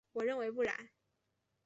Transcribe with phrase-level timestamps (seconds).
[0.13, 0.75] 我认为不然。